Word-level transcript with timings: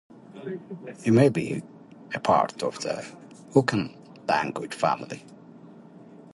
It 1.05 1.13
may 1.13 1.29
be 1.29 1.61
a 2.15 2.19
part 2.19 2.63
of 2.63 2.79
the 2.81 3.05
Hokan 3.53 3.95
language 4.27 4.73
family. 4.73 5.23